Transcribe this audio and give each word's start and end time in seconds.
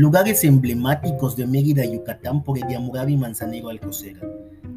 Lugares 0.00 0.44
emblemáticos 0.44 1.36
de 1.36 1.46
Mérida, 1.46 1.84
Yucatán 1.84 2.42
por 2.42 2.56
Ediamurabi 2.56 3.18
Manzanero 3.18 3.68
Alcocer. 3.68 4.18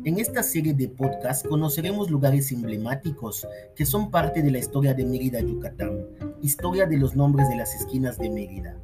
En 0.04 0.20
esta 0.20 0.44
serie 0.44 0.73
de 0.73 0.89
podcast 0.89 1.48
conoceremos 1.48 2.12
lugares 2.12 2.52
emblemáticos 2.52 3.48
que 3.73 3.86
son 3.86 4.12
parte 4.12 4.41
de 4.41 4.52
la 4.52 4.59
historia 4.59 4.94
de 4.94 5.05
Mérida, 5.05 5.39
Yucatán, 5.39 5.98
historia 6.41 6.86
de 6.88 6.98
los 6.98 7.16
nombres 7.16 7.48
de 7.48 7.55
las 7.55 7.73
esquinas 7.73 8.18
de 8.18 8.30
Mérida. 8.30 8.78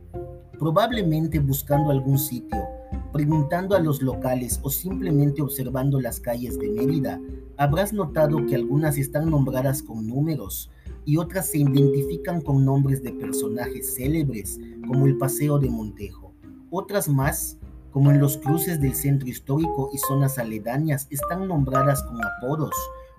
Probablemente 0.57 1.39
buscando 1.39 1.91
algún 1.91 2.17
sitio, 2.17 2.65
preguntando 3.11 3.75
a 3.75 3.81
los 3.81 4.01
locales 4.01 4.61
o 4.63 4.69
simplemente 4.69 5.41
observando 5.41 5.99
las 5.99 6.21
calles 6.21 6.57
de 6.57 6.69
Mérida, 6.69 7.19
habrás 7.57 7.91
notado 7.91 8.45
que 8.45 8.55
algunas 8.55 8.97
están 8.97 9.29
nombradas 9.29 9.83
con 9.83 10.07
números, 10.07 10.71
y 11.03 11.17
otras 11.17 11.49
se 11.49 11.57
identifican 11.57 12.39
con 12.39 12.63
nombres 12.63 13.01
de 13.03 13.11
personajes 13.11 13.95
célebres, 13.95 14.59
como 14.87 15.05
el 15.05 15.17
Paseo 15.17 15.57
de 15.57 15.69
Montejo. 15.69 16.28
Otras 16.71 17.09
más, 17.09 17.57
como 17.91 18.11
en 18.11 18.19
los 18.19 18.37
cruces 18.37 18.79
del 18.79 18.93
centro 18.93 19.27
histórico 19.27 19.89
y 19.93 19.97
zonas 19.97 20.37
aledañas, 20.37 21.07
están 21.09 21.47
nombradas 21.47 22.03
con 22.03 22.19
apodos 22.23 22.75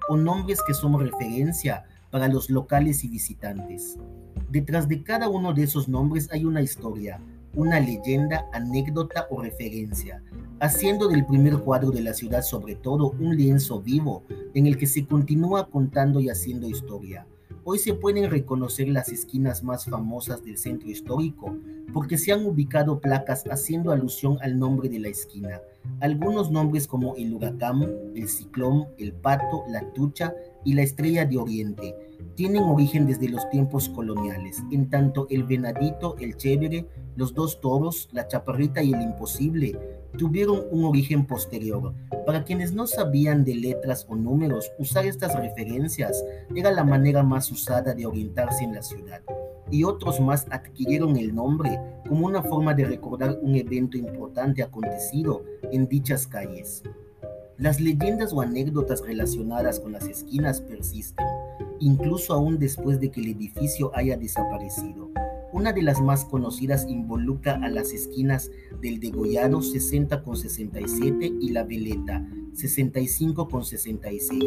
o 0.09 0.17
nombres 0.17 0.61
que 0.67 0.75
son 0.75 0.99
referencia 0.99 1.85
para 2.11 2.29
los 2.29 2.51
locales 2.51 3.03
y 3.05 3.09
visitantes. 3.09 3.97
Detrás 4.51 4.89
de 4.89 5.03
cada 5.03 5.29
uno 5.29 5.53
de 5.53 5.65
esos 5.65 5.89
nombres 5.89 6.29
hay 6.33 6.45
una 6.45 6.63
historia, 6.63 7.21
una 7.55 7.81
leyenda, 7.81 8.47
anécdota 8.53 9.27
o 9.31 9.43
referencia, 9.43 10.23
haciendo 10.61 11.09
del 11.09 11.27
primer 11.27 11.59
cuadro 11.59 11.91
de 11.91 12.03
la 12.03 12.15
ciudad 12.15 12.43
sobre 12.43 12.77
todo 12.77 13.11
un 13.19 13.37
lienzo 13.37 13.81
vivo 13.81 14.25
en 14.55 14.67
el 14.67 14.77
que 14.77 14.87
se 14.87 15.07
continúa 15.07 15.69
contando 15.69 16.21
y 16.21 16.29
haciendo 16.29 16.69
historia. 16.69 17.27
Hoy 17.63 17.79
se 17.79 17.93
pueden 17.93 18.31
reconocer 18.31 18.89
las 18.89 19.11
esquinas 19.11 19.63
más 19.63 19.85
famosas 19.85 20.43
del 20.43 20.57
centro 20.57 20.89
histórico 20.89 21.55
porque 21.93 22.17
se 22.17 22.33
han 22.33 22.47
ubicado 22.47 23.01
placas 23.01 23.45
haciendo 23.51 23.93
alusión 23.93 24.39
al 24.41 24.59
nombre 24.59 24.89
de 24.89 24.99
la 24.99 25.09
esquina. 25.09 25.61
Algunos 26.01 26.51
nombres 26.51 26.87
como 26.87 27.17
el 27.17 27.35
huracán, 27.35 27.83
el 28.15 28.29
ciclón, 28.29 28.87
el 28.97 29.13
pato, 29.13 29.65
la 29.69 29.93
tucha 29.93 30.35
y 30.65 30.73
la 30.73 30.83
estrella 30.83 31.27
de 31.27 31.37
oriente 31.37 31.95
tienen 32.35 32.63
origen 32.63 33.07
desde 33.07 33.29
los 33.29 33.49
tiempos 33.51 33.91
coloniales, 33.91 34.63
en 34.71 34.89
tanto 34.89 35.27
el 35.29 35.45
venadito, 35.45 36.17
el 36.19 36.39
chévere, 36.39 36.87
los 37.17 37.35
dos 37.35 37.61
toros, 37.61 38.09
la 38.13 38.27
chaparrita 38.27 38.83
y 38.83 38.95
el 38.95 39.03
imposible 39.03 39.79
tuvieron 40.17 40.65
un 40.71 40.85
origen 40.85 41.27
posterior. 41.27 41.95
Para 42.27 42.45
quienes 42.45 42.73
no 42.73 42.87
sabían 42.87 43.45
de 43.45 43.55
letras 43.55 44.07
o 44.09 44.17
números, 44.17 44.71
usar 44.79 45.07
estas 45.07 45.35
referencias 45.35 46.25
era 46.55 46.71
la 46.71 46.85
manera 46.85 47.23
más 47.23 47.51
usada 47.51 47.95
de 47.95 48.07
orientarse 48.07 48.65
en 48.65 48.75
la 48.75 48.83
ciudad, 48.83 49.21
y 49.71 49.85
otros 49.85 50.21
más 50.21 50.47
adquirieron 50.51 51.17
el 51.17 51.35
nombre 51.35 51.79
como 52.09 52.27
una 52.27 52.43
forma 52.43 52.75
de 52.75 52.85
recordar 52.85 53.39
un 53.43 53.55
evento 53.55 53.97
importante 53.97 54.63
acontecido 54.63 55.45
en 55.71 55.87
dichas 55.89 56.27
calles. 56.27 56.83
Las 57.57 57.79
leyendas 57.79 58.33
o 58.33 58.41
anécdotas 58.41 59.03
relacionadas 59.03 59.81
con 59.81 59.93
las 59.93 60.07
esquinas 60.07 60.61
persisten, 60.61 61.27
incluso 61.79 62.33
aún 62.33 62.59
después 62.59 62.99
de 63.01 63.11
que 63.11 63.21
el 63.21 63.29
edificio 63.29 63.91
haya 63.95 64.17
desaparecido. 64.17 65.10
Una 65.61 65.75
de 65.75 65.83
las 65.83 66.01
más 66.01 66.25
conocidas 66.25 66.87
involucra 66.89 67.61
a 67.63 67.69
las 67.69 67.93
esquinas 67.93 68.51
del 68.81 68.99
degollado 68.99 69.61
60 69.61 70.23
con 70.23 70.35
67 70.35 71.35
y 71.39 71.51
la 71.51 71.65
veleta 71.65 72.27
65 72.55 73.47
con 73.47 73.63
66, 73.63 74.43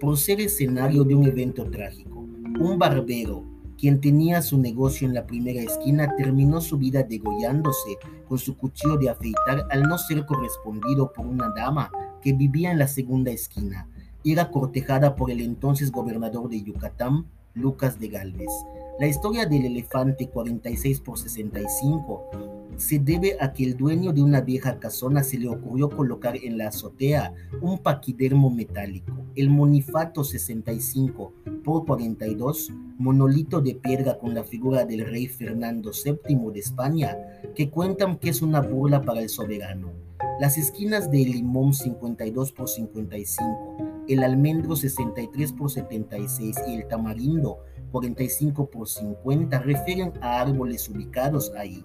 por 0.00 0.18
ser 0.18 0.40
escenario 0.40 1.04
de 1.04 1.14
un 1.14 1.28
evento 1.28 1.64
trágico. 1.70 2.26
Un 2.58 2.76
barbero, 2.76 3.44
quien 3.78 4.00
tenía 4.00 4.42
su 4.42 4.58
negocio 4.58 5.06
en 5.06 5.14
la 5.14 5.28
primera 5.28 5.62
esquina, 5.62 6.16
terminó 6.16 6.60
su 6.60 6.76
vida 6.76 7.04
degollándose 7.04 7.96
con 8.26 8.38
su 8.38 8.56
cuchillo 8.56 8.96
de 8.96 9.10
afeitar 9.10 9.64
al 9.70 9.82
no 9.82 9.96
ser 9.96 10.26
correspondido 10.26 11.12
por 11.12 11.24
una 11.24 11.52
dama 11.54 11.88
que 12.20 12.32
vivía 12.32 12.72
en 12.72 12.80
la 12.80 12.88
segunda 12.88 13.30
esquina. 13.30 13.88
Era 14.24 14.50
cortejada 14.50 15.14
por 15.14 15.30
el 15.30 15.40
entonces 15.40 15.92
gobernador 15.92 16.48
de 16.48 16.64
Yucatán, 16.64 17.26
Lucas 17.54 18.00
de 18.00 18.08
Galvez. 18.08 18.50
La 18.98 19.06
historia 19.06 19.46
del 19.46 19.64
elefante 19.64 20.28
46 20.28 21.00
por 21.02 21.20
65 21.20 22.30
se 22.76 22.98
debe 22.98 23.36
a 23.40 23.52
que 23.52 23.62
el 23.62 23.76
dueño 23.76 24.12
de 24.12 24.22
una 24.22 24.40
vieja 24.40 24.80
casona 24.80 25.22
se 25.22 25.38
le 25.38 25.48
ocurrió 25.48 25.88
colocar 25.88 26.36
en 26.36 26.58
la 26.58 26.66
azotea 26.66 27.32
un 27.60 27.78
paquidermo 27.78 28.50
metálico, 28.50 29.12
el 29.36 29.50
monifato 29.50 30.24
65 30.24 31.32
por 31.62 31.86
42, 31.86 32.72
monolito 32.98 33.60
de 33.60 33.76
piedra 33.76 34.18
con 34.18 34.34
la 34.34 34.42
figura 34.42 34.84
del 34.84 35.06
rey 35.06 35.28
Fernando 35.28 35.92
VII 35.92 36.50
de 36.52 36.58
España, 36.58 37.16
que 37.54 37.70
cuentan 37.70 38.18
que 38.18 38.30
es 38.30 38.42
una 38.42 38.60
burla 38.60 39.02
para 39.02 39.20
el 39.20 39.28
soberano. 39.28 39.92
Las 40.40 40.58
esquinas 40.58 41.08
de 41.08 41.18
Limón 41.18 41.72
52 41.72 42.50
por 42.50 42.68
55, 42.68 43.76
el 44.08 44.24
Almendro 44.24 44.76
63 44.76 45.52
por 45.52 45.70
76 45.70 46.56
y 46.68 46.74
el 46.74 46.88
Tamarindo 46.88 47.58
45 47.90 48.70
por 48.70 48.88
50 48.88 49.58
refieren 49.60 50.12
a 50.20 50.40
árboles 50.40 50.88
ubicados 50.88 51.52
ahí. 51.56 51.84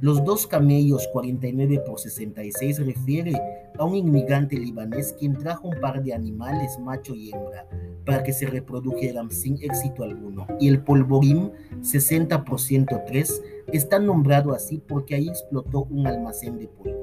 Los 0.00 0.24
dos 0.24 0.46
camellos 0.46 1.08
49 1.12 1.80
por 1.86 1.98
66 1.98 2.84
refiere 2.84 3.32
a 3.78 3.84
un 3.84 3.94
inmigrante 3.94 4.56
libanés 4.56 5.14
quien 5.18 5.38
trajo 5.38 5.68
un 5.68 5.80
par 5.80 6.02
de 6.02 6.12
animales 6.12 6.78
macho 6.80 7.14
y 7.14 7.30
hembra 7.32 7.66
para 8.04 8.22
que 8.22 8.32
se 8.32 8.46
reprodujeran 8.46 9.30
sin 9.30 9.62
éxito 9.62 10.02
alguno. 10.02 10.46
Y 10.58 10.68
el 10.68 10.82
polvorín 10.82 11.52
60 11.82 12.44
por 12.44 12.60
103 12.60 13.42
está 13.68 13.98
nombrado 13.98 14.52
así 14.52 14.82
porque 14.86 15.14
ahí 15.14 15.28
explotó 15.28 15.84
un 15.84 16.06
almacén 16.06 16.58
de 16.58 16.66
pólvora. 16.66 17.01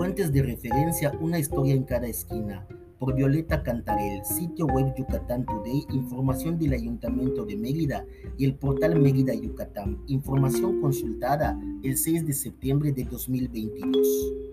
Fuentes 0.00 0.32
de 0.32 0.42
referencia, 0.42 1.12
una 1.20 1.38
historia 1.38 1.74
en 1.74 1.84
cada 1.84 2.06
esquina 2.06 2.66
por 2.98 3.14
Violeta 3.14 3.62
Cantarel, 3.62 4.24
sitio 4.24 4.64
web 4.64 4.94
Yucatán 4.96 5.44
Today, 5.44 5.84
información 5.90 6.58
del 6.58 6.72
Ayuntamiento 6.72 7.44
de 7.44 7.58
Mérida 7.58 8.06
y 8.38 8.46
el 8.46 8.54
portal 8.54 8.98
Mérida 8.98 9.34
Yucatán, 9.34 9.98
información 10.06 10.80
consultada 10.80 11.60
el 11.82 11.98
6 11.98 12.26
de 12.26 12.32
septiembre 12.32 12.92
de 12.92 13.04
2022. 13.04 14.49